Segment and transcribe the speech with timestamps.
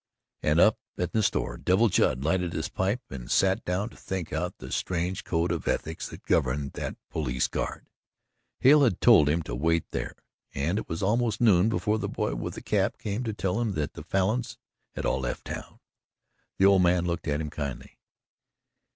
[0.41, 4.33] And up in the store Devil Judd lighted his pipe and sat down to think
[4.33, 7.85] out the strange code of ethics that governed that police guard.
[8.61, 10.15] Hale had told him to wait there,
[10.55, 13.73] and it was almost noon before the boy with the cap came to tell him
[13.73, 14.57] that the Falins
[14.95, 15.79] had all left town.
[16.57, 17.99] The old man looked at him kindly.